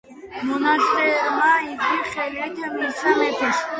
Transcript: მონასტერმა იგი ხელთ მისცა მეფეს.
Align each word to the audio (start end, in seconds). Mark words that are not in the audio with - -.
მონასტერმა 0.45 1.51
იგი 1.73 2.01
ხელთ 2.15 2.65
მისცა 2.77 3.13
მეფეს. 3.21 3.67